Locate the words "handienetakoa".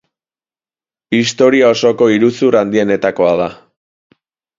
2.61-3.35